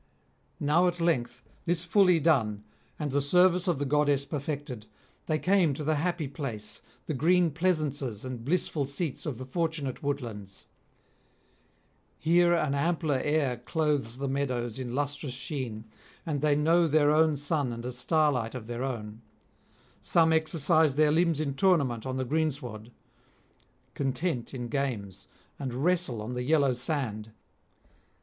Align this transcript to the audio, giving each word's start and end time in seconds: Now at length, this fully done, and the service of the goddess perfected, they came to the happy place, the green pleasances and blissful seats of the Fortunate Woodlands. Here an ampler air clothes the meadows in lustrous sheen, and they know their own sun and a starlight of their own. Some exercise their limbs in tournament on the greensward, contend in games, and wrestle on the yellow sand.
Now 0.59 0.87
at 0.87 0.99
length, 0.99 1.43
this 1.65 1.85
fully 1.85 2.19
done, 2.19 2.63
and 2.97 3.11
the 3.11 3.21
service 3.21 3.67
of 3.67 3.77
the 3.77 3.85
goddess 3.85 4.25
perfected, 4.25 4.87
they 5.27 5.37
came 5.37 5.75
to 5.75 5.83
the 5.83 5.93
happy 5.97 6.27
place, 6.27 6.81
the 7.05 7.13
green 7.13 7.51
pleasances 7.51 8.25
and 8.25 8.43
blissful 8.43 8.87
seats 8.87 9.27
of 9.27 9.37
the 9.37 9.45
Fortunate 9.45 10.01
Woodlands. 10.01 10.65
Here 12.17 12.51
an 12.51 12.73
ampler 12.73 13.19
air 13.23 13.57
clothes 13.57 14.17
the 14.17 14.27
meadows 14.27 14.79
in 14.79 14.95
lustrous 14.95 15.35
sheen, 15.35 15.85
and 16.25 16.41
they 16.41 16.55
know 16.55 16.87
their 16.87 17.11
own 17.11 17.37
sun 17.37 17.71
and 17.71 17.85
a 17.85 17.91
starlight 17.91 18.55
of 18.55 18.65
their 18.65 18.83
own. 18.83 19.21
Some 20.01 20.33
exercise 20.33 20.95
their 20.95 21.11
limbs 21.11 21.39
in 21.39 21.53
tournament 21.53 22.07
on 22.07 22.17
the 22.17 22.25
greensward, 22.25 22.91
contend 23.93 24.51
in 24.55 24.67
games, 24.67 25.27
and 25.59 25.75
wrestle 25.75 26.23
on 26.23 26.33
the 26.33 26.41
yellow 26.41 26.73
sand. 26.73 27.33